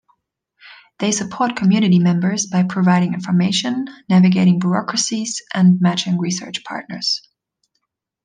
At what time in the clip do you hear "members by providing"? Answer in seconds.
1.99-3.13